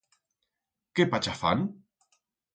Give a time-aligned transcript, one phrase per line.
[1.01, 1.63] Qué pacha fan?